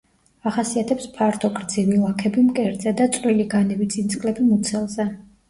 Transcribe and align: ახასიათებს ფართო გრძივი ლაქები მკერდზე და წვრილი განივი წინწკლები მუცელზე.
ახასიათებს 0.51 1.03
ფართო 1.17 1.51
გრძივი 1.59 1.99
ლაქები 2.05 2.47
მკერდზე 2.47 2.95
და 3.03 3.09
წვრილი 3.19 3.47
განივი 3.53 3.91
წინწკლები 3.95 4.49
მუცელზე. 4.51 5.09